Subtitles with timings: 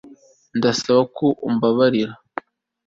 [0.57, 2.13] Ndasaba ko umbabarira